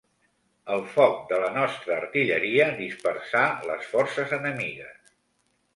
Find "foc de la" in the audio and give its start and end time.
0.93-1.51